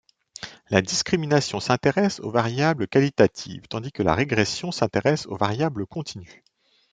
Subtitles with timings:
[0.71, 6.43] La discrimination s’intéresse aux variables qualitatives, tandis que la régression s’intéresse aux variables continues.